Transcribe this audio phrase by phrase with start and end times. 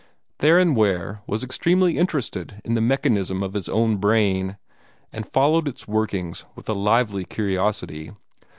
[0.39, 4.57] Theron Ware was extremely interested in the mechanism of his own brain,
[5.13, 8.11] and followed its workings with a lively curiosity.